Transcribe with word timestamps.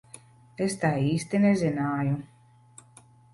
Es 0.67 0.77
tā 0.83 0.89
īsti 1.09 1.41
nezināju. 1.43 2.17